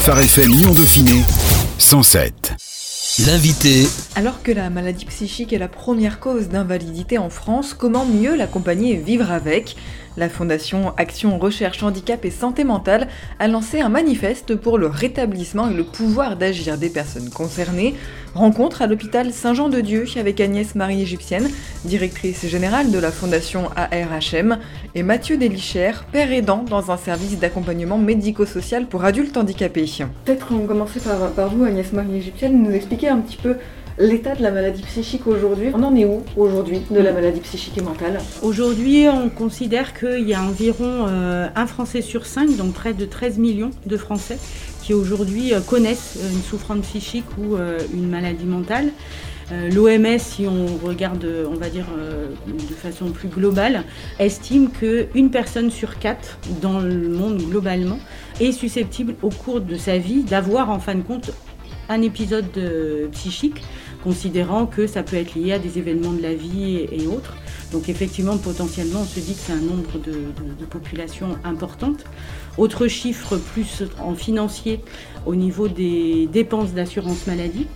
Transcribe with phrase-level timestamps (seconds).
[0.00, 1.22] Phare FM Lyon Dauphiné
[1.76, 2.54] 107.
[3.26, 3.86] L'invité.
[4.16, 8.94] Alors que la maladie psychique est la première cause d'invalidité en France, comment mieux l'accompagner
[8.94, 9.76] et vivre avec?
[10.16, 13.08] La Fondation Action Recherche Handicap et Santé Mentale
[13.38, 17.94] a lancé un manifeste pour le rétablissement et le pouvoir d'agir des personnes concernées.
[18.34, 21.48] Rencontre à l'hôpital Saint-Jean-de-Dieu avec Agnès Marie Égyptienne,
[21.84, 24.58] directrice générale de la Fondation ARHM,
[24.94, 29.80] et Mathieu Delichère, père aidant dans un service d'accompagnement médico-social pour adultes handicapés.
[30.24, 33.56] Peut-être qu'on commencer par, par vous, Agnès Marie Égyptienne, nous expliquer un petit peu
[34.00, 35.68] l'état de la maladie psychique aujourd'hui.
[35.74, 40.26] On en est où aujourd'hui de la maladie psychique et mentale Aujourd'hui, on considère qu'il
[40.26, 44.38] y a environ euh, un Français sur cinq, donc près de 13 millions de Français,
[44.82, 48.90] qui aujourd'hui euh, connaissent une souffrance psychique ou euh, une maladie mentale.
[49.74, 51.86] L'OMS, si on regarde, on va dire
[52.46, 53.82] de façon plus globale,
[54.20, 57.98] estime qu'une personne sur quatre dans le monde globalement
[58.38, 61.32] est susceptible au cours de sa vie d'avoir en fin de compte
[61.88, 63.60] un épisode psychique,
[64.02, 67.34] considérant que ça peut être lié à des événements de la vie et, autres.
[67.72, 72.04] Donc effectivement, potentiellement, on se dit que c'est un nombre de, de, populations importante.
[72.58, 74.80] Autre chiffre plus en financier
[75.26, 77.66] au niveau des dépenses d'assurance maladie.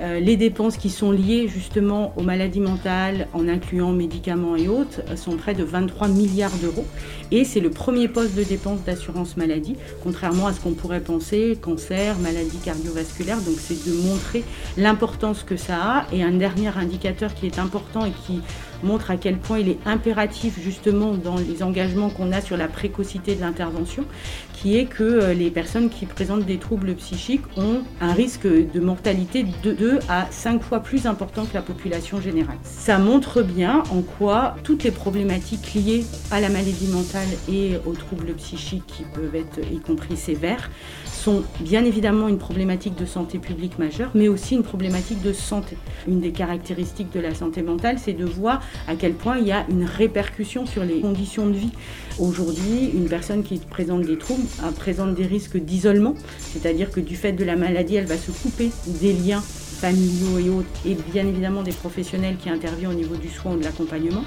[0.00, 5.02] Euh, les dépenses qui sont liées justement aux maladies mentales, en incluant médicaments et autres,
[5.16, 6.86] sont près de 23 milliards d'euros.
[7.30, 11.56] Et c'est le premier poste de dépenses d'assurance maladie, contrairement à ce qu'on pourrait penser,
[11.60, 13.40] cancer, maladie cardiovasculaire.
[13.40, 14.44] Donc c'est de montrer
[14.76, 16.06] l'importance que ça a.
[16.12, 18.40] Et un dernier indicateur qui est important et qui
[18.82, 22.68] montre à quel point il est impératif justement dans les engagements qu'on a sur la
[22.68, 24.04] précocité de l'intervention,
[24.52, 28.80] qui est que euh, les personnes qui présentent des troubles psychiques ont un risque de
[28.80, 32.56] mortalité de 2 à 5 fois plus important que la population générale.
[32.64, 37.92] Ça montre bien en quoi toutes les problématiques liées à la maladie mentale et aux
[37.92, 40.70] troubles psychiques qui peuvent être y compris sévères
[41.04, 45.76] sont bien évidemment une problématique de santé publique majeure, mais aussi une problématique de santé.
[46.08, 49.52] Une des caractéristiques de la santé mentale, c'est de voir à quel point il y
[49.52, 51.72] a une répercussion sur les conditions de vie.
[52.18, 54.46] Aujourd'hui, une personne qui présente des troubles
[54.76, 58.70] présente des risques d'isolement, c'est-à-dire que du fait de la maladie, elle va se couper
[58.86, 59.42] des liens
[59.74, 63.58] familiaux et autres, et bien évidemment des professionnels qui interviennent au niveau du soin ou
[63.58, 64.24] de l'accompagnement.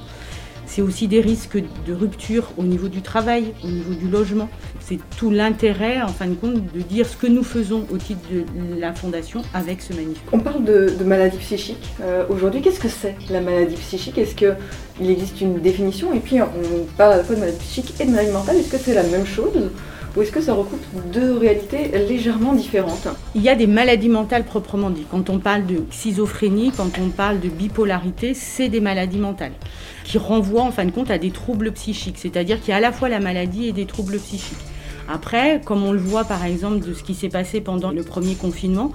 [0.68, 4.50] C'est aussi des risques de rupture au niveau du travail, au niveau du logement.
[4.81, 8.19] C'est tout l'intérêt, en fin de compte, de dire ce que nous faisons au titre
[8.30, 8.44] de
[8.80, 10.25] la Fondation avec ce manifeste.
[10.34, 11.94] On parle de, maladie psychique.
[12.02, 14.18] Euh, aujourd'hui, qu'est-ce que c'est la maladie psychique?
[14.18, 16.14] Est-ce qu'il existe une définition?
[16.14, 18.58] Et puis, on parle à la fois de maladie psychique et de maladie mentale.
[18.58, 19.72] Est-ce que c'est la même chose?
[20.17, 20.81] Ou est-ce que ça recoupe
[21.13, 25.07] deux réalités légèrement différentes Il y a des maladies mentales proprement dites.
[25.11, 29.51] Quand on parle de schizophrénie, quand on parle de bipolarité, c'est des maladies mentales
[30.03, 32.17] qui renvoient en fin de compte à des troubles psychiques.
[32.17, 34.57] C'est-à-dire qu'il y a à la fois la maladie et des troubles psychiques.
[35.07, 38.34] Après, comme on le voit par exemple de ce qui s'est passé pendant le premier
[38.34, 38.94] confinement,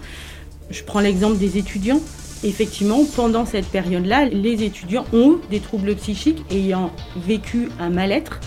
[0.70, 2.00] je prends l'exemple des étudiants.
[2.42, 8.40] Effectivement, pendant cette période-là, les étudiants ont des troubles psychiques ayant vécu un mal-être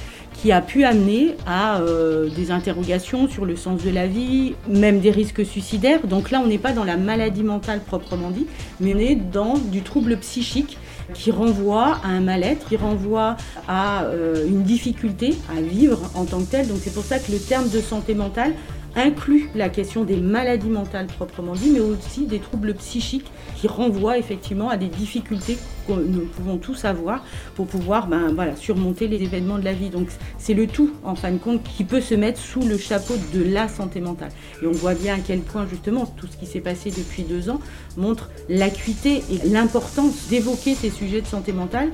[0.46, 5.00] qui a pu amener à euh, des interrogations sur le sens de la vie, même
[5.00, 6.06] des risques suicidaires.
[6.06, 8.46] Donc là, on n'est pas dans la maladie mentale proprement dit,
[8.80, 10.78] mais on est dans du trouble psychique
[11.16, 16.42] qui renvoie à un mal-être, qui renvoie à euh, une difficulté à vivre en tant
[16.42, 16.68] que tel.
[16.68, 18.54] Donc c'est pour ça que le terme de santé mentale
[18.96, 24.18] inclut la question des maladies mentales proprement dit, mais aussi des troubles psychiques qui renvoient
[24.18, 25.58] effectivement à des difficultés
[25.88, 27.24] que nous pouvons tous avoir
[27.56, 29.90] pour pouvoir ben, surmonter les événements de la vie.
[29.90, 30.08] Donc
[30.38, 33.44] c'est le tout, en fin de compte, qui peut se mettre sous le chapeau de
[33.44, 34.32] la santé mentale.
[34.62, 37.50] Et on voit bien à quel point justement tout ce qui s'est passé depuis deux
[37.50, 37.60] ans
[37.98, 41.92] montre l'acuité et l'importance d'évoquer ces sujets de santé mentale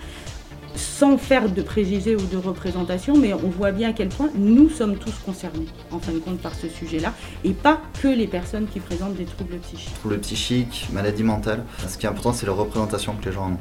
[0.76, 4.70] sans faire de préjugés ou de représentation, mais on voit bien à quel point nous
[4.70, 8.68] sommes tous concernés, en fin de compte, par ce sujet-là, et pas que les personnes
[8.68, 9.94] qui présentent des troubles psychiques.
[9.96, 13.58] Troubles psychiques, maladie mentale, ce qui est important, c'est la représentation que les gens ont.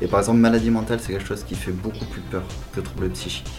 [0.00, 3.10] Et par exemple, maladie mentale, c'est quelque chose qui fait beaucoup plus peur que troubles
[3.10, 3.50] psychiques.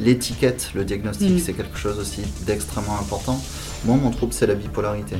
[0.00, 1.38] L'étiquette, le diagnostic, mm.
[1.38, 3.40] c'est quelque chose aussi d'extrêmement important.
[3.84, 5.16] Moi, mon trouble, c'est la bipolarité.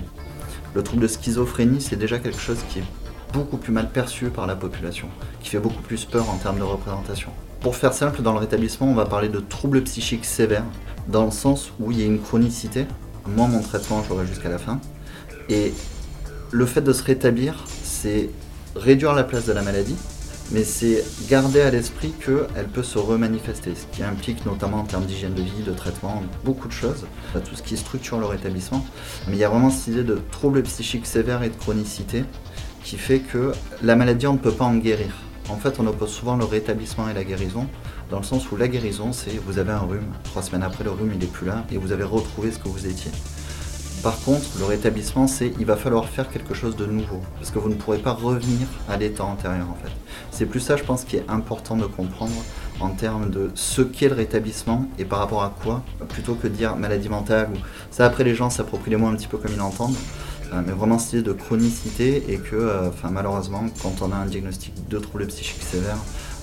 [0.74, 2.84] Le trouble de schizophrénie, c'est déjà quelque chose qui est
[3.32, 5.08] beaucoup plus mal perçu par la population,
[5.40, 7.30] qui fait beaucoup plus peur en termes de représentation.
[7.60, 10.64] Pour faire simple, dans le rétablissement, on va parler de troubles psychiques sévères,
[11.08, 12.86] dans le sens où il y a une chronicité.
[13.26, 14.80] Moi, mon traitement, j'aurai jusqu'à la fin.
[15.48, 15.72] Et
[16.50, 18.30] le fait de se rétablir, c'est
[18.74, 19.96] réduire la place de la maladie,
[20.50, 25.04] mais c'est garder à l'esprit qu'elle peut se remanifester, ce qui implique notamment en termes
[25.04, 28.84] d'hygiène de vie, de traitement, beaucoup de choses, tout ce qui structure le rétablissement.
[29.28, 32.24] Mais il y a vraiment cette idée de troubles psychiques sévères et de chronicité
[32.84, 33.52] qui fait que
[33.82, 35.12] la maladie, on ne peut pas en guérir.
[35.48, 37.66] En fait, on oppose souvent le rétablissement et la guérison,
[38.10, 40.90] dans le sens où la guérison, c'est vous avez un rhume, trois semaines après le
[40.90, 43.10] rhume, il n'est plus là, et vous avez retrouvé ce que vous étiez.
[44.02, 47.60] Par contre, le rétablissement, c'est il va falloir faire quelque chose de nouveau, parce que
[47.60, 49.92] vous ne pourrez pas revenir à l'état antérieur en fait.
[50.32, 52.34] C'est plus ça, je pense, qui est important de comprendre
[52.80, 56.54] en termes de ce qu'est le rétablissement et par rapport à quoi, plutôt que de
[56.54, 57.58] dire maladie mentale ou
[57.92, 59.94] ça après les gens s'approprient les mots un petit peu comme ils l'entendent.
[60.52, 64.74] Euh, mais vraiment idée de chronicité et que euh, malheureusement quand on a un diagnostic
[64.88, 65.96] de troubles psychiques sévères,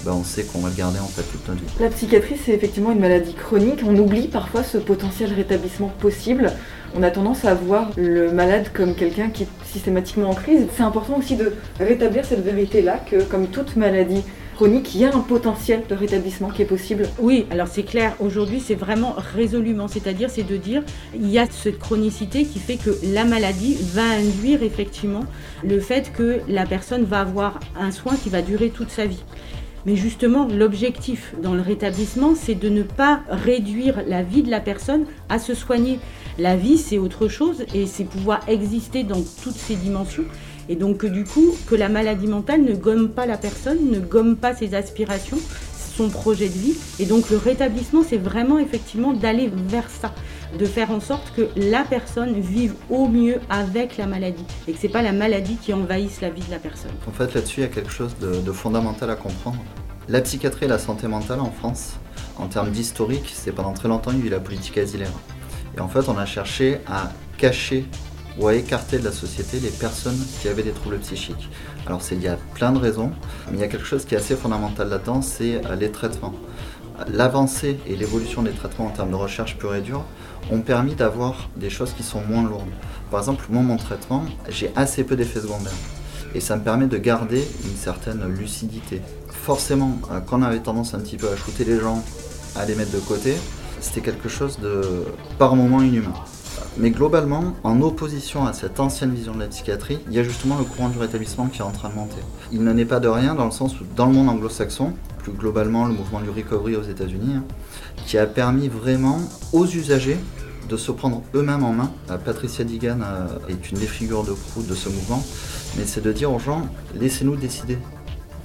[0.04, 1.68] ben, on sait qu'on va le garder en fait toute notre vie.
[1.80, 6.52] La psychiatrie c'est effectivement une maladie chronique, on oublie parfois ce potentiel rétablissement possible.
[6.96, 10.66] On a tendance à voir le malade comme quelqu'un qui est systématiquement en crise.
[10.76, 14.24] C'est important aussi de rétablir cette vérité-là que comme toute maladie
[14.68, 17.08] il y a un potentiel de rétablissement qui est possible.
[17.20, 20.84] Oui, alors c'est clair, aujourd'hui c'est vraiment résolument, c'est-à-dire c'est de dire
[21.16, 25.24] il y a cette chronicité qui fait que la maladie va induire effectivement
[25.64, 29.24] le fait que la personne va avoir un soin qui va durer toute sa vie.
[29.86, 34.60] Mais justement, l'objectif dans le rétablissement, c'est de ne pas réduire la vie de la
[34.60, 36.00] personne à se soigner.
[36.38, 40.26] La vie, c'est autre chose et c'est pouvoir exister dans toutes ses dimensions.
[40.69, 44.38] Et donc du coup, que la maladie mentale ne gomme pas la personne, ne gomme
[44.38, 45.39] pas ses aspirations,
[46.00, 46.75] son projet de vie.
[47.00, 50.13] Et donc le rétablissement, c'est vraiment effectivement d'aller vers ça,
[50.57, 54.80] de faire en sorte que la personne vive au mieux avec la maladie et que
[54.80, 56.92] c'est pas la maladie qui envahisse la vie de la personne.
[57.07, 59.60] En fait, là-dessus, il y a quelque chose de, fondamental à comprendre.
[60.07, 61.95] La psychiatrie et la santé mentale en France,
[62.38, 65.12] en termes d'historique, c'est pendant très longtemps y a eu la politique asilaire.
[65.75, 67.86] Et en fait, on a cherché à cacher
[68.39, 71.50] ou à écarter de la société les personnes qui avaient des troubles psychiques.
[71.86, 73.12] Alors il y a plein de raisons,
[73.50, 76.33] mais il y a quelque chose qui est assez fondamental là-dedans, c'est euh, les traitements.
[77.07, 80.03] L'avancée et l'évolution des traitements en termes de recherche pure et dure
[80.51, 82.69] ont permis d'avoir des choses qui sont moins lourdes.
[83.09, 85.71] Par exemple, moi, mon traitement, j'ai assez peu d'effets secondaires.
[86.36, 89.01] Et ça me permet de garder une certaine lucidité.
[89.30, 92.03] Forcément, euh, quand on avait tendance un petit peu à shooter les gens,
[92.56, 93.36] à les mettre de côté,
[93.80, 94.81] c'était quelque chose de
[95.38, 96.13] par moments inhumain.
[96.77, 100.57] Mais globalement, en opposition à cette ancienne vision de la psychiatrie, il y a justement
[100.57, 102.21] le courant du rétablissement qui est en train de monter.
[102.51, 105.31] Il n'en est pas de rien dans le sens où dans le monde anglo-saxon, plus
[105.31, 107.44] globalement le mouvement du recovery aux États-Unis, hein,
[108.06, 109.19] qui a permis vraiment
[109.51, 110.18] aux usagers
[110.69, 111.92] de se prendre eux-mêmes en main.
[112.12, 115.24] Euh, Patricia Digan euh, est une des figures de proue de ce mouvement,
[115.77, 116.62] mais c'est de dire aux gens,
[116.95, 117.77] laissez-nous décider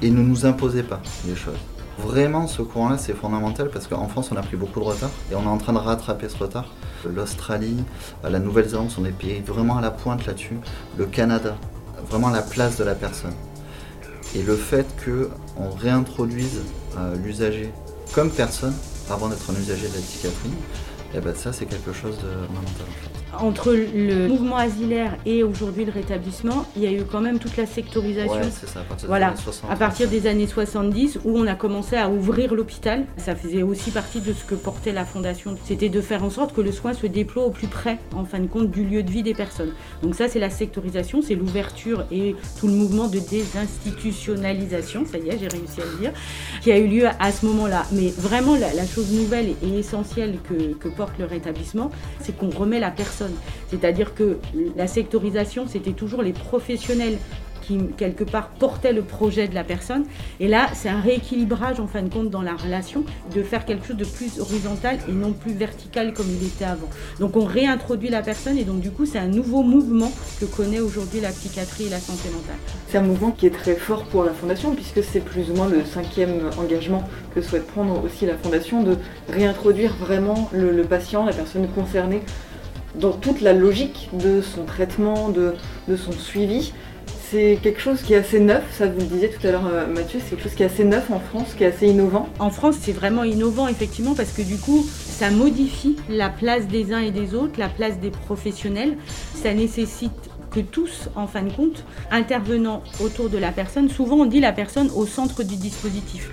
[0.03, 1.55] et ne nous imposez pas les choses.
[1.99, 5.35] Vraiment, ce courant-là, c'est fondamental parce qu'en France, on a pris beaucoup de retard et
[5.35, 6.73] on est en train de rattraper ce retard.
[7.05, 7.85] L'Australie,
[8.23, 10.59] la Nouvelle-Zélande sont des pays vraiment à la pointe là-dessus.
[10.99, 11.57] Le Canada,
[12.09, 13.35] vraiment la place de la personne.
[14.35, 16.63] Et le fait qu'on réintroduise
[16.99, 17.73] euh, l'usager
[18.15, 18.75] comme personne
[19.11, 20.51] avant d'être un usager de la psychiatrie,
[21.15, 25.93] eh ben ça c'est quelque chose de fondamental entre le mouvement asilaire et aujourd'hui le
[25.93, 28.35] rétablissement, il y a eu quand même toute la sectorisation.
[28.35, 31.47] Ouais, ça, à partir, voilà, des années 60, à partir des années 70 où on
[31.47, 33.05] a commencé à ouvrir l'hôpital.
[33.17, 35.57] Ça faisait aussi partie de ce que portait la fondation.
[35.65, 38.41] C'était de faire en sorte que le soin se déploie au plus près, en fin
[38.41, 39.73] de compte, du lieu de vie des personnes.
[40.03, 45.29] Donc ça, c'est la sectorisation, c'est l'ouverture et tout le mouvement de désinstitutionnalisation, ça y
[45.29, 46.13] est, j'ai réussi à le dire,
[46.63, 47.85] qui a eu lieu à ce moment-là.
[47.93, 51.91] Mais vraiment, la, la chose nouvelle et essentielle que, que porte le rétablissement,
[52.21, 53.24] c'est qu'on remet la personne
[53.71, 54.39] c'est-à-dire que
[54.77, 57.19] la sectorisation, c'était toujours les professionnels
[57.67, 60.05] qui, quelque part, portaient le projet de la personne.
[60.41, 63.05] Et là, c'est un rééquilibrage, en fin de compte, dans la relation,
[63.35, 66.89] de faire quelque chose de plus horizontal et non plus vertical comme il était avant.
[67.21, 70.81] Donc, on réintroduit la personne et donc, du coup, c'est un nouveau mouvement que connaît
[70.81, 72.57] aujourd'hui la psychiatrie et la santé mentale.
[72.89, 75.69] C'est un mouvement qui est très fort pour la Fondation, puisque c'est plus ou moins
[75.69, 78.97] le cinquième engagement que souhaite prendre aussi la Fondation, de
[79.29, 82.23] réintroduire vraiment le, patient, la personne concernée
[82.95, 85.55] dans toute la logique de son traitement, de,
[85.97, 86.73] son suivi.
[87.31, 89.87] C'est quelque chose qui est assez neuf, ça vous le disiez tout à l'heure euh,
[89.87, 92.29] Mathieu, c'est quelque chose qui est assez neuf en France, qui est assez innovant.
[92.39, 96.93] En France, c'est vraiment innovant effectivement parce que du coup, ça modifie la place des
[96.93, 98.97] uns et des autres, la place des professionnels.
[99.35, 100.13] Ça nécessite
[100.53, 104.53] que tous, en fin de compte, intervenant autour de la personne, souvent on dit la
[104.53, 106.31] personne au centre du dispositif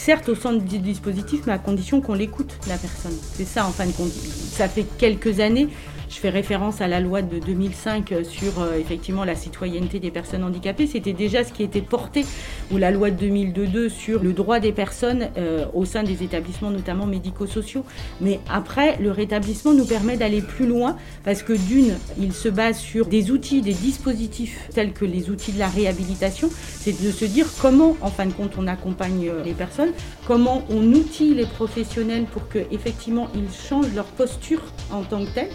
[0.00, 3.16] certes au centre du dispositif, mais à condition qu'on l'écoute, la personne.
[3.34, 4.10] C'est ça, en fin de compte.
[4.10, 5.68] Ça fait quelques années
[6.10, 10.42] je fais référence à la loi de 2005 sur euh, effectivement la citoyenneté des personnes
[10.42, 10.88] handicapées.
[10.88, 12.26] C'était déjà ce qui était porté,
[12.72, 16.70] ou la loi de 2002 sur le droit des personnes euh, au sein des établissements,
[16.70, 17.84] notamment médico-sociaux.
[18.20, 22.78] Mais après, le rétablissement nous permet d'aller plus loin parce que d'une, il se base
[22.78, 26.50] sur des outils, des dispositifs tels que les outils de la réhabilitation.
[26.52, 29.92] C'est de se dire comment, en fin de compte, on accompagne euh, les personnes,
[30.26, 35.30] comment on outille les professionnels pour que effectivement ils changent leur posture en tant que
[35.30, 35.50] tels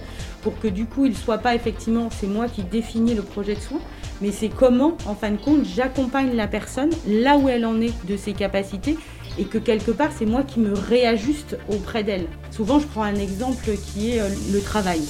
[0.45, 3.55] pour que du coup il ne soit pas effectivement c'est moi qui définis le projet
[3.55, 3.81] de soins,
[4.21, 7.93] mais c'est comment en fin de compte j'accompagne la personne là où elle en est
[8.05, 8.95] de ses capacités
[9.39, 12.27] et que quelque part c'est moi qui me réajuste auprès d'elle.
[12.51, 15.01] Souvent je prends un exemple qui est euh, le travail.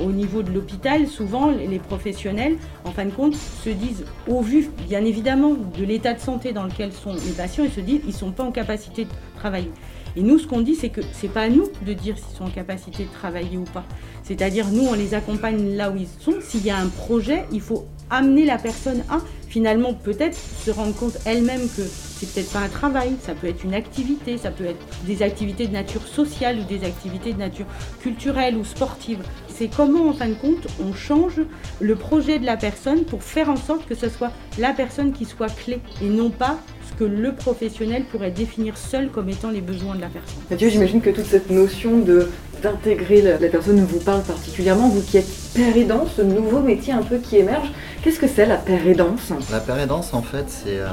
[0.00, 4.68] au niveau de l'hôpital, souvent les professionnels, en fin de compte, se disent, au vu
[4.86, 8.14] bien évidemment de l'état de santé dans lequel sont les patients, ils se disent, ils
[8.14, 9.72] ne sont pas en capacité de travailler.
[10.16, 12.44] Et nous, ce qu'on dit, c'est que c'est pas à nous de dire s'ils sont
[12.44, 13.84] en capacité de travailler ou pas.
[14.22, 16.34] C'est-à-dire, nous, on les accompagne là où ils sont.
[16.40, 20.94] S'il y a un projet, il faut amener la personne à finalement peut-être se rendre
[20.94, 24.64] compte elle-même que c'est peut-être pas un travail, ça peut être une activité, ça peut
[24.64, 27.66] être des activités de nature sociale ou des activités de nature
[28.00, 29.18] culturelle ou sportive.
[29.48, 31.40] C'est comment en fin de compte on change
[31.80, 35.24] le projet de la personne pour faire en sorte que ce soit la personne qui
[35.24, 36.58] soit clé et non pas
[36.90, 40.36] ce que le professionnel pourrait définir seul comme étant les besoins de la personne.
[40.50, 42.28] Mathieu, j'imagine que toute cette notion de
[42.62, 47.02] d'intégrer la, personne vous parle particulièrement, vous qui êtes père aidant, ce nouveau métier un
[47.02, 47.70] peu qui émerge.
[48.02, 50.88] Qu'est-ce que c'est la pérédance La pérédance, en fait, euh,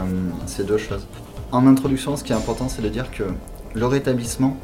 [0.45, 1.07] c'est deux choses.
[1.51, 3.23] En introduction, ce qui est important, c'est de dire que
[3.73, 4.57] le rétablissement,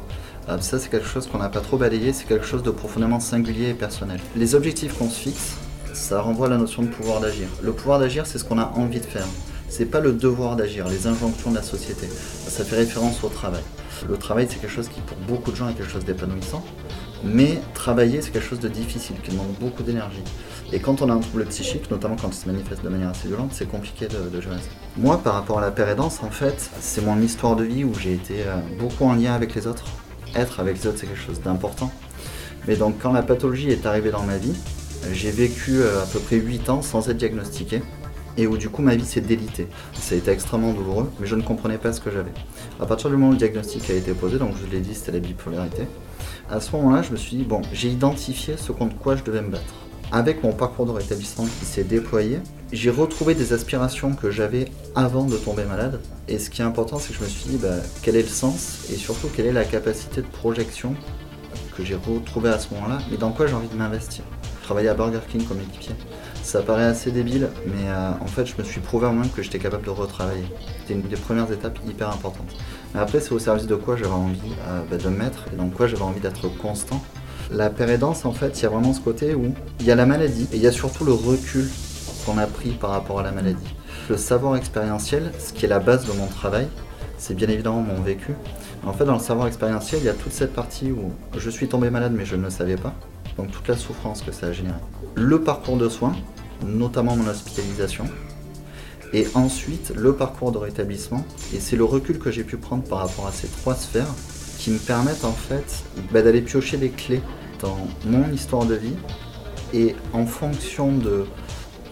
[0.48, 3.20] euh, ça c'est quelque chose qu'on n'a pas trop balayé, c'est quelque chose de profondément
[3.20, 4.18] singulier et personnel.
[4.36, 5.56] Les objectifs qu'on se fixe,
[5.92, 7.46] ça renvoie à la notion de pouvoir d'agir.
[7.62, 9.26] Le pouvoir d'agir, c'est ce qu'on a envie de faire.
[9.68, 12.08] C'est pas le devoir d'agir, les injonctions de la société.
[12.08, 13.62] Ça fait référence au travail.
[14.08, 16.64] Le travail, c'est quelque chose qui, pour beaucoup de gens, est quelque chose d'épanouissant.
[17.22, 20.22] Mais travailler, c'est quelque chose de difficile, qui demande beaucoup d'énergie.
[20.72, 23.28] Et quand on a un trouble psychique, notamment quand il se manifeste de manière assez
[23.28, 24.70] violente, c'est compliqué de, gérer ça.
[24.96, 28.14] Moi, par rapport à la pérédance, en fait, c'est mon histoire de vie où j'ai
[28.14, 29.84] été euh, beaucoup en lien avec les autres.
[30.34, 31.92] Être avec les autres, c'est quelque chose d'important.
[32.66, 34.54] Mais donc, quand la pathologie est arrivée dans ma vie,
[35.12, 37.82] j'ai vécu euh, à peu près 8 ans sans être diagnostiqué
[38.36, 39.68] et où du coup ma vie s'est délitée.
[39.94, 42.32] Ça a été extrêmement douloureux, mais je ne comprenais pas ce que j'avais.
[42.80, 45.12] À partir du moment où le diagnostic a été posé, donc je l'ai dit, c'était
[45.12, 45.82] la bipolarité,
[46.50, 49.42] à ce moment-là, je me suis dit, bon, j'ai identifié ce contre quoi je devais
[49.42, 49.74] me battre
[50.12, 52.40] avec mon parcours de rétablissement qui s'est déployé,
[52.72, 56.00] j'ai retrouvé des aspirations que j'avais avant de tomber malade.
[56.28, 58.28] Et ce qui est important, c'est que je me suis dit bah, quel est le
[58.28, 60.94] sens et surtout quelle est la capacité de projection
[61.76, 64.24] que j'ai retrouvée à ce moment-là et dans quoi j'ai envie de m'investir.
[64.62, 65.94] Travailler à Burger King comme équipier,
[66.50, 69.40] ça paraît assez débile, mais euh, en fait, je me suis prouvé en même que
[69.40, 70.46] j'étais capable de retravailler.
[70.80, 72.56] C'était une des premières étapes hyper importantes.
[72.92, 75.56] Mais après, c'est au service de quoi j'avais envie euh, bah, de me mettre et
[75.56, 77.00] dans quoi j'avais envie d'être constant
[77.52, 80.06] la pérédance, en fait, il y a vraiment ce côté où il y a la
[80.06, 81.68] maladie et il y a surtout le recul
[82.24, 83.74] qu'on a pris par rapport à la maladie.
[84.08, 86.68] Le savoir expérientiel, ce qui est la base de mon travail,
[87.18, 88.34] c'est bien évidemment mon vécu.
[88.86, 91.66] En fait, dans le savoir expérientiel, il y a toute cette partie où je suis
[91.66, 92.94] tombé malade mais je ne le savais pas.
[93.36, 94.78] Donc toute la souffrance que ça a généré.
[95.16, 96.14] Le parcours de soins,
[96.66, 98.04] notamment mon hospitalisation.
[99.12, 101.24] Et ensuite, le parcours de rétablissement.
[101.52, 104.14] Et c'est le recul que j'ai pu prendre par rapport à ces trois sphères
[104.58, 107.22] qui me permettent en fait bah, d'aller piocher des clés
[107.60, 108.94] dans mon histoire de vie
[109.72, 111.24] et en fonction de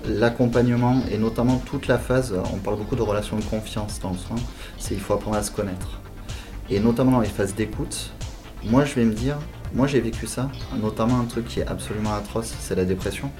[0.06, 4.18] l'accompagnement et notamment toute la phase, on parle beaucoup de relations de confiance dans le
[4.18, 4.36] soin,
[4.78, 6.00] c'est il faut apprendre à se connaître.
[6.70, 8.10] Et notamment dans les phases d'écoute,
[8.64, 9.38] moi je vais me dire,
[9.74, 13.30] moi j'ai vécu ça, notamment un truc qui est absolument atroce, c'est la dépression.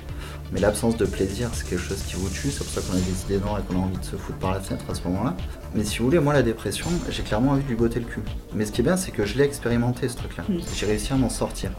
[0.53, 3.01] Mais l'absence de plaisir, c'est quelque chose qui vous tue, c'est pour ça qu'on a
[3.01, 5.03] des idées noires et qu'on a envie de se foutre par la fenêtre à ce
[5.05, 5.37] moment-là.
[5.75, 8.23] Mais si vous voulez, moi la dépression, j'ai clairement envie de lui botter le cul.
[8.55, 10.45] Mais ce qui est bien, c'est que je l'ai expérimenté ce truc-là.
[10.49, 10.61] Mm.
[10.75, 11.71] J'ai réussi à m'en sortir.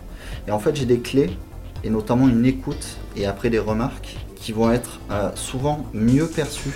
[0.47, 1.35] Et en fait, j'ai des clés,
[1.83, 6.73] et notamment une écoute, et après des remarques, qui vont être euh, souvent mieux perçues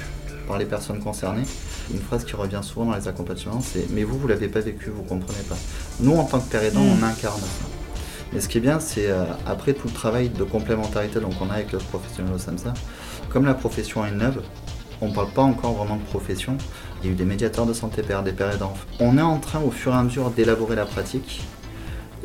[0.48, 1.46] par les personnes concernées.
[1.94, 4.90] Une phrase qui revient souvent dans les accompagnements, c'est Mais vous, vous l'avez pas vécu,
[4.90, 5.58] vous comprenez pas.
[6.00, 7.00] Nous, en tant que père aidant, mm.
[7.00, 7.83] on incarne ça.
[8.34, 11.54] Mais ce qui est bien, c'est euh, après tout le travail de complémentarité qu'on a
[11.54, 12.74] avec le professionnel au SAMSA,
[13.30, 14.42] comme la profession est neuve,
[15.02, 16.58] on ne parle pas encore vraiment de profession.
[17.02, 18.74] Il y a eu des médiateurs de santé père, des pères aidants.
[19.00, 21.42] On est en train au fur et à mesure d'élaborer la pratique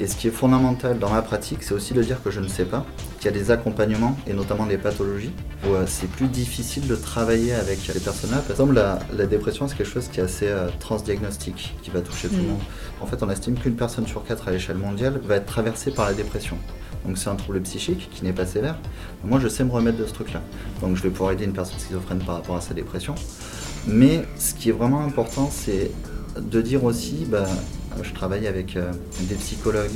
[0.01, 2.49] et ce qui est fondamental dans ma pratique, c'est aussi de dire que je ne
[2.49, 2.87] sais pas,
[3.19, 5.33] qu'il y a des accompagnements, et notamment des pathologies,
[5.65, 8.39] où euh, c'est plus difficile de travailler avec les personnes-là.
[8.39, 12.29] Par exemple, la, dépression, c'est quelque chose qui est assez euh, transdiagnostique, qui va toucher
[12.29, 12.47] tout le mm.
[12.47, 12.61] monde.
[13.01, 16.07] En fait, on estime qu'une personne sur quatre à l'échelle mondiale va être traversée par
[16.07, 16.57] la dépression.
[17.05, 18.77] Donc c'est un trouble psychique qui n'est pas sévère.
[19.25, 20.43] Moi, je sais me remettre de ce truc-là.
[20.81, 23.15] Donc je vais pouvoir aider une personne schizophrène par rapport à sa dépression.
[23.87, 25.91] Mais ce qui est vraiment important, c'est
[26.39, 27.47] de dire aussi, bah,
[28.03, 29.91] je travaille avec euh, des psychologues,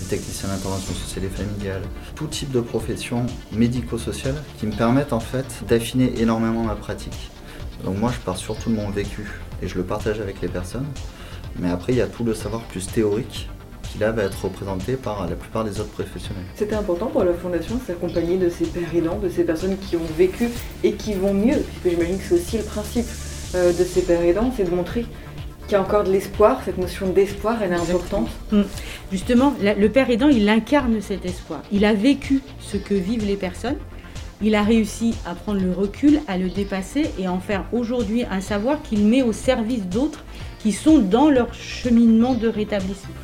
[0.00, 1.82] des techniciens d'intervention sociale et familiale,
[2.14, 7.30] tout type de professions médico-sociales qui me permettent en fait d'affiner énormément ma pratique.
[7.84, 9.30] Donc moi je pars surtout de mon vécu
[9.62, 10.86] et je le partage avec les personnes.
[11.58, 13.48] Mais après il y a tout le savoir plus théorique
[13.94, 16.44] qui là va être représenté par la plupart des autres professionnels.
[16.56, 19.96] C'était important pour la Fondation de s'accompagner de ces pères aidants, de ces personnes qui
[19.96, 20.48] ont vécu
[20.82, 23.06] et qui vont mieux, puisque j'imagine que c'est aussi le principe
[23.54, 25.06] euh, de ces pères aidants, c'est de montrer
[25.64, 28.28] qu'il y a encore de l'espoir, cette notion d'espoir, elle est importante.
[28.52, 28.62] Mm.
[29.10, 31.62] Justement, le père aidant, il incarne cet espoir.
[31.72, 33.76] Il a vécu ce que vivent les personnes.
[34.42, 38.40] Il a réussi à prendre le recul, à le dépasser et en faire aujourd'hui un
[38.40, 40.24] savoir qu'il met au service d'autres
[40.58, 43.14] qui sont dans leur cheminement de rétablissement.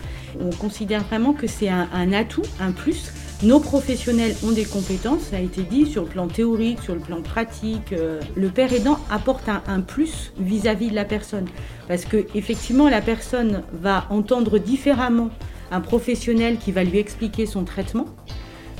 [0.41, 5.37] On considère vraiment que c'est un, atout, un plus Nos professionnels ont des compétences, ça
[5.37, 7.95] a été dit, sur le plan théorique, sur le plan pratique.
[7.95, 11.47] Euh, le père aidant apporte un, plus vis-à-vis de la personne.
[11.89, 15.31] Parce que effectivement, la personne va entendre différemment
[15.71, 18.05] un professionnel qui va lui expliquer son traitement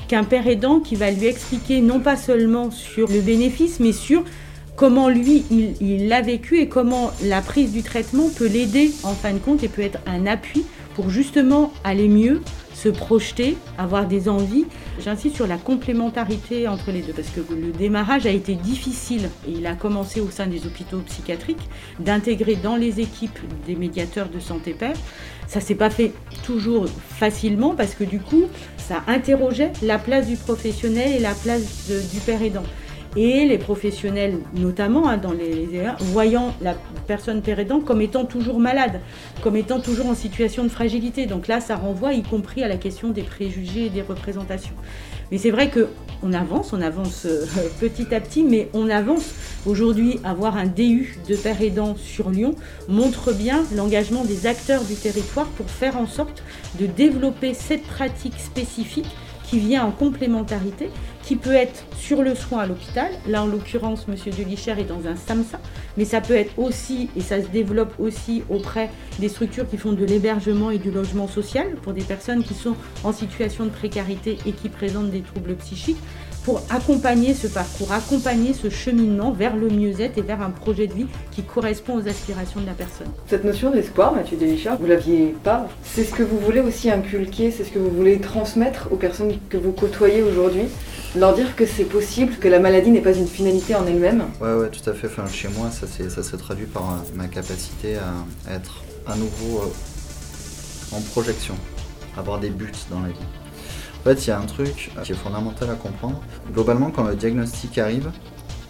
[0.07, 4.23] qu'un père aidant qui va lui expliquer non pas seulement sur le bénéfice, mais sur
[4.75, 9.33] comment lui, il l'a vécu et comment la prise du traitement peut l'aider en fin
[9.33, 10.65] de compte et peut être un appui
[10.95, 12.41] pour justement aller mieux,
[12.81, 14.65] se projeter, avoir des envies.
[14.99, 19.67] J'insiste sur la complémentarité entre les deux parce que le démarrage a été difficile il
[19.67, 21.69] a commencé au sein des hôpitaux psychiatriques
[21.99, 24.95] d'intégrer dans les équipes des médiateurs de santé père.
[25.47, 28.45] Ça s'est pas fait toujours facilement parce que du coup,
[28.77, 32.63] ça interrogeait la place du professionnel et la place du père aidant
[33.15, 35.67] et les professionnels, notamment hein, dans les,
[35.99, 36.75] voyant la
[37.07, 39.01] personne père aidant comme étant toujours malade,
[39.41, 41.25] comme étant toujours en situation de fragilité.
[41.25, 44.75] Donc là, ça renvoie y compris à la question des préjugés et des représentations.
[45.31, 47.45] Mais c'est vrai qu'on avance, on avance euh,
[47.79, 49.33] petit à petit, mais on avance.
[49.65, 52.55] Aujourd'hui, avoir un DU de père aidant sur Lyon
[52.89, 56.43] montre bien l'engagement des acteurs du territoire pour faire en sorte
[56.79, 59.07] de développer cette pratique spécifique
[59.51, 60.89] qui vient en complémentarité,
[61.23, 63.11] qui peut être sur le soin à l'hôpital.
[63.27, 64.15] Là, en l'occurrence, M.
[64.37, 65.59] Delicher est dans un SAMSA,
[65.97, 68.89] mais ça peut être aussi, et ça se développe aussi auprès
[69.19, 72.77] des structures qui font de l'hébergement et du logement social pour des personnes qui sont
[73.03, 75.99] en situation de précarité et qui présentent des troubles psychiques
[76.43, 80.93] pour accompagner ce parcours, accompagner ce cheminement vers le mieux-être et vers un projet de
[80.93, 83.07] vie qui correspond aux aspirations de la personne.
[83.27, 85.67] Cette notion d'espoir, Mathieu Delichard, vous l'aviez pas.
[85.83, 89.33] C'est ce que vous voulez aussi inculquer, c'est ce que vous voulez transmettre aux personnes
[89.49, 90.65] que vous côtoyez aujourd'hui
[91.15, 94.23] leur dire que c'est possible, que la maladie n'est pas une finalité en elle-même.
[94.39, 95.07] Ouais, ouais, tout à fait.
[95.07, 100.95] Enfin, chez moi, ça s'est traduit par euh, ma capacité à être à nouveau euh,
[100.95, 101.55] en projection,
[102.17, 103.40] avoir des buts dans la vie.
[104.01, 106.21] En fait, il y a un truc qui est fondamental à comprendre.
[106.51, 108.11] Globalement, quand le diagnostic arrive,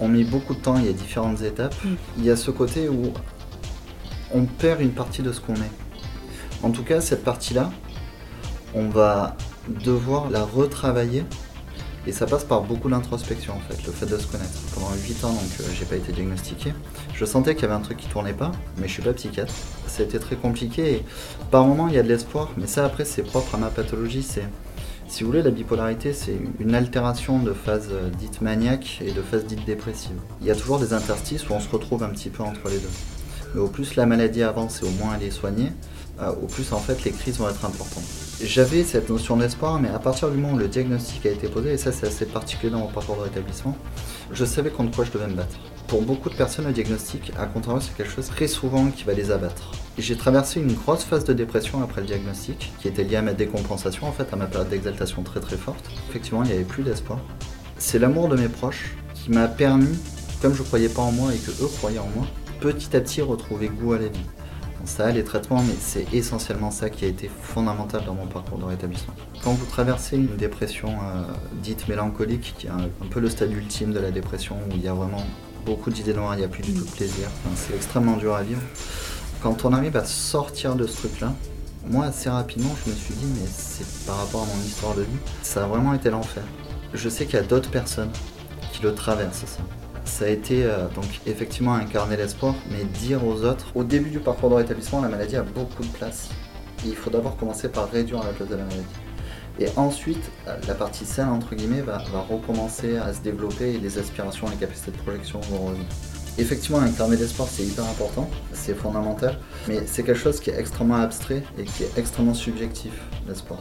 [0.02, 1.76] on met beaucoup de temps, il y a différentes étapes.
[1.86, 1.90] Mm.
[2.18, 3.14] Il y a ce côté où
[4.34, 5.72] on perd une partie de ce qu'on est.
[6.64, 7.72] En tout cas, cette partie-là,
[8.74, 11.24] on va devoir la retravailler
[12.08, 14.60] et ça passe par beaucoup d'introspection en fait, le fait de se connaître.
[14.74, 16.74] Pendant 8 ans, donc euh, j'ai pas été diagnostiqué.
[17.14, 19.54] Je sentais qu'il y avait un truc qui tournait pas, mais je suis pas psychiatre.
[19.88, 21.06] Ça a été très compliqué et
[21.52, 24.24] par moments il y a de l'espoir, mais ça après c'est propre à ma pathologie.
[24.24, 24.48] C'est
[25.12, 29.22] si vous voulez, la bipolarité, c'est une altération de phase euh, dite maniaque et de
[29.22, 30.16] phase dite dépressive.
[30.40, 32.78] Il y a toujours des interstices où on se retrouve un petit peu entre les
[32.78, 32.90] deux.
[33.54, 35.74] Mais au plus la maladie avance et au moins elle est soignée,
[36.22, 38.06] euh, au plus en fait les crises vont être importantes.
[38.42, 41.74] J'avais cette notion d'espoir, mais à partir du moment où le diagnostic a été posé,
[41.74, 43.76] et ça c'est assez particulier dans mon parcours de rétablissement,
[44.32, 45.60] je savais contre quoi je devais me battre.
[45.90, 49.14] Pour beaucoup de personnes, le diagnostic, à contrario, c'est quelque chose très souvent qui va
[49.14, 49.72] les abattre.
[49.98, 53.34] J'ai traversé une grosse phase de dépression après le diagnostic, qui était liée à ma
[53.34, 55.86] décompensation, en fait, à ma période d'exaltation très très forte.
[56.10, 57.20] Effectivement, il n'y avait plus d'espoir.
[57.78, 60.00] C'est l'amour de mes proches qui m'a permis,
[60.42, 62.26] comme je ne croyais pas en moi et que eux croyaient en moi,
[62.62, 64.26] petit à petit retrouver goût à la vie.
[64.86, 68.64] ça, les traitements, mais c'est essentiellement ça qui a été fondamental dans mon parcours de
[68.64, 69.14] rétablissement.
[69.44, 71.24] Quand vous traversez une dépression euh,
[71.62, 74.88] dite mélancolique, qui est un, peu le stade ultime de la dépression, où il y
[74.88, 75.26] a vraiment
[75.66, 78.42] beaucoup d'idées noires, il n'y a plus du tout de plaisir, c'est extrêmement dur à
[78.42, 78.62] vivre.
[79.42, 81.34] Quand on arrive à sortir de ce truc-là,
[81.90, 85.02] moi assez rapidement je me suis dit mais c'est par rapport à mon histoire de
[85.02, 86.44] vie, ça a vraiment été l'enfer.
[86.94, 88.12] Je sais qu'il y a d'autres personnes
[88.72, 89.64] qui le traversent ça.
[90.06, 94.20] Ça a été euh, donc effectivement incarner l'espoir, mais dire aux autres, au début du
[94.20, 96.30] parcours de rétablissement, la maladie a beaucoup de place.
[96.86, 98.86] il faut d'abord commencer par réduire la place de la maladie.
[99.60, 101.98] Et ensuite, euh, la partie saine, entre guillemets, va,
[102.30, 105.86] recommencer à se développer et les aspirations les capacités de projection vont revenir.
[106.38, 110.96] Effectivement, incarner l'espoir, c'est hyper important, c'est fondamental, mais c'est quelque chose qui est extrêmement
[110.96, 112.94] abstrait et qui est extrêmement subjectif,
[113.28, 113.60] l'espoir.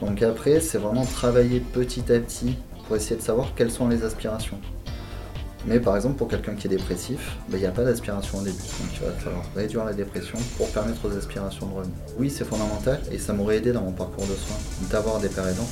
[0.00, 4.04] Donc après, c'est vraiment travailler petit à petit pour essayer de savoir quelles sont les
[4.04, 4.58] aspirations.
[5.64, 8.42] Mais par exemple, pour quelqu'un qui est dépressif, ben, il n'y a pas d'aspiration au
[8.42, 8.56] début.
[8.56, 11.94] Donc il va falloir réduire la dépression pour permettre aux aspirations de revenir.
[12.18, 14.56] Oui, c'est fondamental et ça m'aurait aidé dans mon parcours de soins
[14.90, 15.68] d'avoir des pères aidants,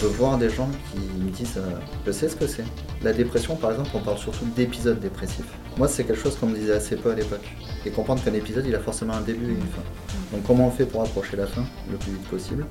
[0.00, 2.64] de voir des gens qui me disent euh, Je sais ce que c'est.
[3.02, 5.52] La dépression, par exemple, on parle surtout d'épisodes dépressifs.
[5.76, 7.44] Moi, c'est quelque chose qu'on me disait assez peu à l'époque.
[7.86, 9.82] Et comprendre qu'un épisode, il a forcément un début et une fin.
[10.32, 12.66] Donc comment on fait pour approcher la fin le plus vite possible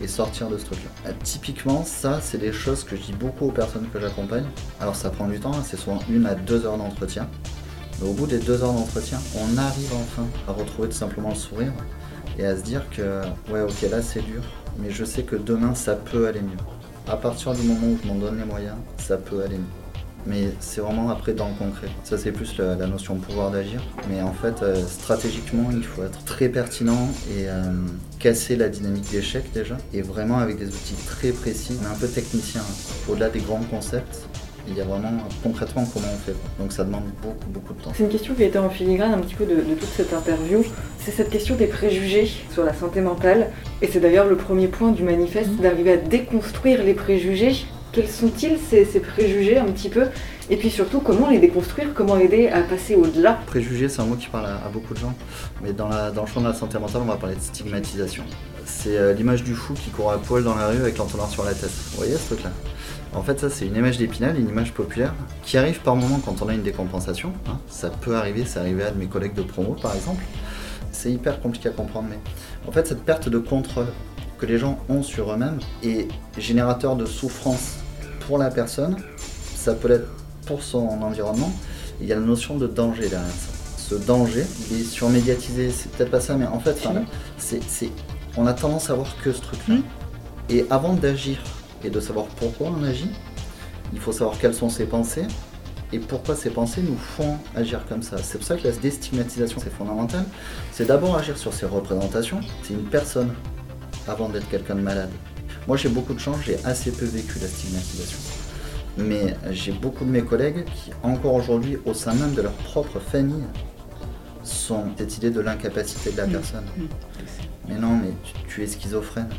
[0.00, 1.10] et sortir de ce truc-là?
[1.10, 4.44] Euh, typiquement, ça, c'est des choses que je dis beaucoup aux personnes que j'accompagne.
[4.80, 7.28] Alors ça prend du temps, hein, c'est souvent une à deux heures d'entretien.
[8.00, 11.36] Mais au bout des deux heures d'entretien, on arrive enfin à retrouver tout simplement le
[11.36, 11.72] sourire
[12.38, 13.20] et à se dire que,
[13.52, 14.42] ouais, ok, là c'est dur,
[14.78, 16.56] mais je sais que demain ça peut aller mieux.
[17.08, 19.64] À partir du moment où je m'en donne les moyens, ça peut aller mieux.
[20.26, 21.88] mais c'est vraiment après dans le concret.
[22.02, 26.02] Ça c'est plus la, notion de pouvoir d'agir, mais en fait euh, stratégiquement il faut
[26.02, 27.62] être très pertinent et euh,
[28.18, 32.08] casser la dynamique d'échec déjà, et vraiment avec des outils très précis, mais un peu
[32.08, 32.94] technicien, hein.
[33.08, 34.28] au-delà des grands concepts
[34.68, 35.10] il y a vraiment
[35.42, 36.34] concrètement comment on fait.
[36.58, 37.92] Donc ça demande beaucoup, beaucoup de temps.
[37.94, 40.62] C'est une question qui a été en filigrane un petit peu de, toute cette interview.
[40.98, 43.50] C'est cette question des préjugés sur la santé mentale.
[43.82, 45.62] Et c'est d'ailleurs le premier point du manifeste, mmh.
[45.62, 47.66] d'arriver à déconstruire les préjugés.
[47.92, 50.06] Quels sont-ils ces, préjugés un petit peu?
[50.50, 51.94] Et puis surtout, comment les déconstruire?
[51.94, 53.38] Comment aider à passer au-delà?
[53.46, 55.14] Préjugés, c'est un mot qui parle à, beaucoup de gens.
[55.62, 58.24] Mais dans, la, dans le champ de la santé mentale, on va parler de stigmatisation.
[58.66, 61.44] C'est euh, l'image du fou qui court à poil dans la rue avec l'entonnoir sur
[61.44, 61.70] la tête.
[61.92, 62.50] Vous voyez ce truc-là?
[63.14, 66.42] En fait, ça, c'est une image d'épinal, une image populaire, qui arrive par moment quand
[66.42, 67.32] on a une décompensation.
[67.48, 67.58] Hein.
[67.68, 70.24] Ça peut arriver, c'est arrivé à de mes collègues de promo, par exemple.
[70.90, 72.18] C'est hyper compliqué à comprendre, mais
[72.68, 73.86] en fait, cette perte de contrôle
[74.38, 77.76] que les gens ont sur eux-mêmes est générateur de souffrance
[78.26, 78.96] pour la personne.
[79.54, 80.08] Ça peut l'être
[80.46, 81.52] pour son environnement.
[82.00, 83.52] Il y a la notion de danger derrière ça.
[83.76, 86.76] Ce danger, il est surmédiatisé, c'est peut-être pas ça, mais en fait,
[87.36, 87.90] c'est,
[88.36, 89.76] on a tendance à voir que ce truc-là.
[89.76, 89.82] Mmh.
[90.48, 91.38] Et avant d'agir
[91.84, 93.10] et de savoir pourquoi on agit.
[93.92, 95.26] Il faut savoir quelles sont ses pensées
[95.92, 98.16] et pourquoi ces pensées nous font agir comme ça.
[98.18, 100.24] C'est pour ça que la déstigmatisation, c'est fondamental.
[100.72, 102.40] C'est d'abord agir sur ses représentations.
[102.62, 103.32] C'est une personne
[104.08, 105.10] avant d'être quelqu'un de malade.
[105.68, 108.18] Moi, j'ai beaucoup de chance, j'ai assez peu vécu la stigmatisation.
[108.98, 112.98] Mais j'ai beaucoup de mes collègues qui, encore aujourd'hui, au sein même de leur propre
[112.98, 113.44] famille,
[114.42, 116.32] sont cette idée de l'incapacité de la mmh.
[116.32, 116.64] personne.
[116.76, 116.82] Mmh.
[117.68, 118.10] Mais non, mais
[118.46, 119.30] tu es schizophrène.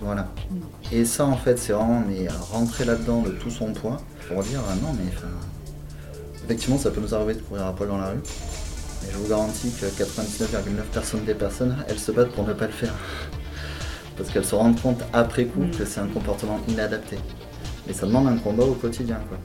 [0.00, 0.28] Voilà.
[0.50, 0.56] Mm.
[0.92, 4.60] Et ça, en fait, c'est vraiment mais, rentrer là-dedans de tout son poids pour dire
[4.68, 5.10] ah non, mais
[6.44, 8.22] effectivement, ça peut nous arriver de courir à poil dans la rue.
[9.02, 12.72] Mais je vous garantis que 99,9% des personnes, elles se battent pour ne pas le
[12.72, 12.94] faire.
[14.16, 15.70] Parce qu'elles se rendent compte après coup mm.
[15.70, 17.18] que c'est un comportement inadapté.
[17.86, 19.20] Mais ça demande un combat au quotidien.
[19.28, 19.38] Quoi.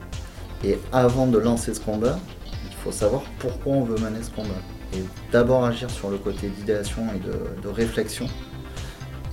[0.68, 2.18] Et avant de lancer ce combat,
[2.64, 4.48] il faut savoir pourquoi on veut mener ce combat.
[4.94, 8.28] Et d'abord agir sur le côté d'idéation et de réflexion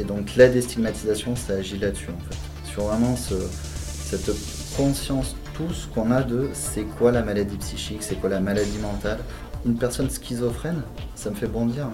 [0.02, 2.72] et donc la déstigmatisation, ça agit là-dessus en fait.
[2.72, 4.32] Sur vraiment cette
[4.76, 9.20] conscience tous qu'on a de c'est quoi la maladie psychique, c'est quoi la maladie mentale.
[9.64, 10.82] Une personne schizophrène,
[11.14, 11.86] ça me fait bondir.
[11.86, 11.92] Hein.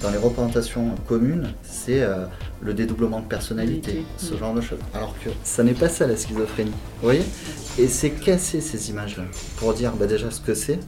[0.00, 2.24] Dans les représentations communes, c'est euh,
[2.62, 4.78] le dédoublement de personnalité, ce genre de choses.
[4.94, 6.70] Alors que ça n'est pas ça la schizophrénie.
[6.70, 7.24] Vous voyez?
[7.78, 9.24] Et c'est casser ces images-là
[9.58, 10.78] pour dire bah, déjà ce que c'est,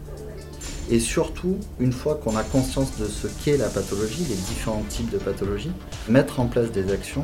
[0.91, 5.11] et surtout, une fois qu'on a conscience de ce qu'est la pathologie, les différents types
[5.11, 5.73] de pathologies,
[6.09, 7.23] mettre en place des actions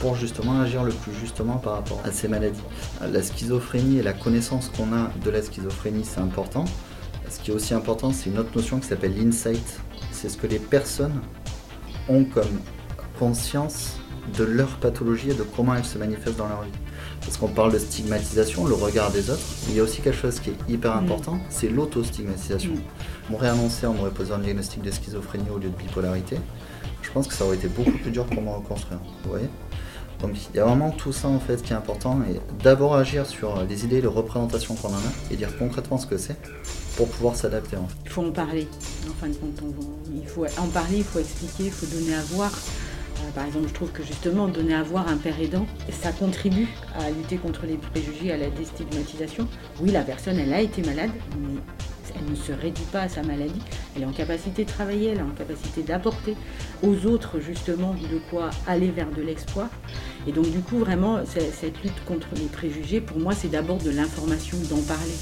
[0.00, 2.60] pour justement agir le plus justement par rapport à ces maladies.
[3.00, 6.64] La schizophrénie et la connaissance qu'on a de la schizophrénie, c'est important.
[7.30, 9.80] Ce qui est aussi important, c'est une autre notion qui s'appelle l'insight.
[10.10, 11.20] C'est ce que les personnes
[12.08, 12.60] ont comme
[13.18, 13.96] conscience
[14.36, 16.70] de leur pathologie et de comment elle se manifeste dans leur vie
[17.24, 19.42] parce qu'on parle de stigmatisation, le regard des autres.
[19.68, 21.04] Il y a aussi quelque chose qui est hyper mm.
[21.04, 22.72] important, c'est l'auto-stigmatisation.
[22.72, 22.82] Mm.
[23.28, 26.36] On m'aurait annoncé, on m'aurait posé un diagnostic de schizophrénie au lieu de bipolarité.
[27.02, 29.00] Je pense que ça aurait été beaucoup plus dur pour me reconstruire.
[29.24, 29.48] Vous voyez
[30.20, 33.26] donc il y a vraiment tout ça en fait qui est important et d'abord agir
[33.26, 36.36] sur les idées, les représentations qu'on en a et dire concrètement ce que c'est
[36.96, 37.76] pour pouvoir s'adapter.
[38.04, 38.68] Il faut en parler.
[39.10, 39.60] En fin de compte,
[40.14, 42.52] il faut en parler, il faut expliquer, il faut donner à voir.
[43.22, 46.68] Euh, par exemple, je trouve que justement donner à voir un père aidant, ça contribue
[46.98, 49.46] à lutter contre les préjugés, à la déstigmatisation.
[49.80, 51.60] Oui, la personne, elle a été malade, mais
[52.14, 53.60] elle ne se réduit pas à sa maladie.
[53.96, 56.36] Elle est en capacité de travailler, elle est en capacité d'apporter
[56.82, 59.68] aux autres justement de quoi aller vers de l'exploit.
[60.26, 63.90] Et donc du coup, vraiment, cette lutte contre les préjugés, pour moi, c'est d'abord de
[63.90, 65.14] l'information, d'en parler.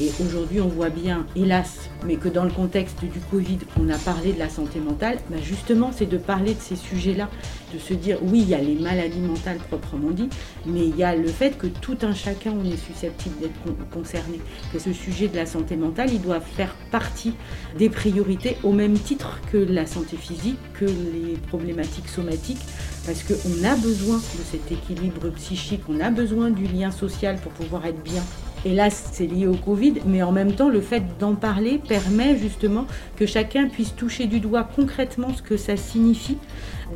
[0.00, 3.98] Et aujourd'hui, on voit bien, hélas, mais que dans le contexte du Covid, on a
[3.98, 7.28] parlé de la santé mentale, bah justement, c'est de parler de ces sujets-là,
[7.74, 10.28] de se dire, oui, il y a les maladies mentales proprement dit,
[10.66, 14.38] mais il y a le fait que tout un chacun, on est susceptible d'être concerné,
[14.72, 17.34] que ce sujet de la santé mentale, il doit faire partie
[17.76, 22.64] des priorités au même titre que la santé physique, que les problématiques somatiques,
[23.04, 27.50] parce qu'on a besoin de cet équilibre psychique, on a besoin du lien social pour
[27.50, 28.22] pouvoir être bien
[28.64, 32.86] Hélas, c'est lié au Covid, mais en même temps, le fait d'en parler permet justement
[33.16, 36.38] que chacun puisse toucher du doigt concrètement ce que ça signifie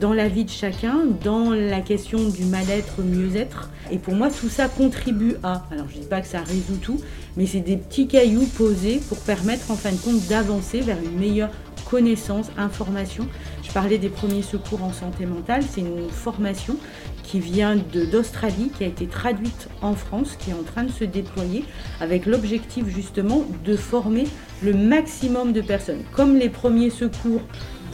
[0.00, 3.70] dans la vie de chacun, dans la question du mal-être, mieux-être.
[3.92, 6.78] Et pour moi, tout ça contribue à, alors je ne dis pas que ça résout
[6.82, 7.00] tout,
[7.36, 11.20] mais c'est des petits cailloux posés pour permettre en fin de compte d'avancer vers une
[11.20, 11.50] meilleure
[11.92, 13.28] connaissance, information.
[13.62, 16.78] Je parlais des premiers secours en santé mentale, c'est une formation
[17.22, 17.76] qui vient
[18.10, 21.66] d'Australie, qui a été traduite en France, qui est en train de se déployer,
[22.00, 24.24] avec l'objectif justement de former
[24.62, 26.02] le maximum de personnes.
[26.12, 27.42] Comme les premiers secours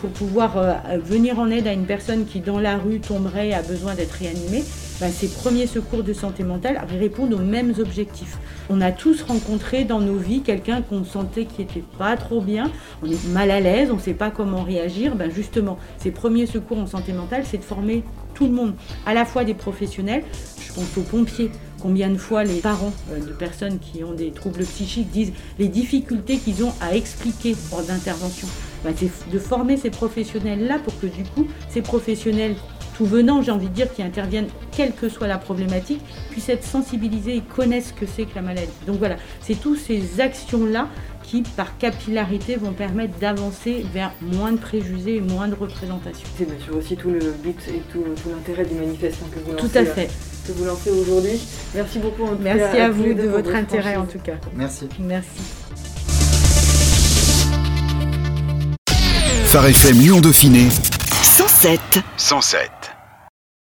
[0.00, 3.62] pour pouvoir euh, venir en aide à une personne qui dans la rue tomberait, a
[3.62, 4.62] besoin d'être réanimée,
[5.00, 8.38] ben, ces premiers secours de santé mentale répondent aux mêmes objectifs.
[8.68, 12.70] On a tous rencontré dans nos vies quelqu'un qu'on sentait qui était pas trop bien,
[13.02, 15.14] on est mal à l'aise, on ne sait pas comment réagir.
[15.14, 18.02] Ben justement, ces premiers secours en santé mentale, c'est de former
[18.34, 20.22] tout le monde, à la fois des professionnels,
[20.60, 24.30] je pense aux pompiers, combien de fois les parents euh, de personnes qui ont des
[24.30, 28.48] troubles psychiques disent les difficultés qu'ils ont à expliquer hors d'intervention.
[28.84, 32.54] Ben, c'est de former ces professionnels-là pour que du coup, ces professionnels
[32.98, 36.64] tout venant, j'ai envie de dire, qui interviennent, quelle que soit la problématique, puissent être
[36.64, 38.66] sensibilisés et connaissent ce que c'est que la maladie.
[38.88, 40.88] Donc voilà, c'est toutes ces actions-là
[41.22, 46.26] qui, par capillarité, vont permettre d'avancer vers moins de préjugés et moins de représentations.
[46.36, 49.68] C'est bien sûr aussi tout le but et tout, l'intérêt des manifestants que vous lancez.
[49.68, 50.10] Tout à fait.
[50.44, 51.40] Que vous lancez aujourd'hui.
[51.76, 52.24] Merci beaucoup.
[52.24, 54.38] En Merci à, vous de votre intérêt en tout cas.
[54.56, 54.88] Merci.
[54.98, 55.28] Merci.
[59.44, 60.68] Phare FM Lyon Dauphiné
[61.60, 62.04] 107.
[62.16, 62.97] 107.